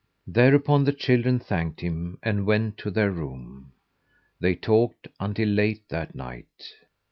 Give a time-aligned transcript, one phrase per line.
[0.25, 3.71] Thereupon the children thanked him and went to their room.
[4.39, 6.73] They talked until late that night.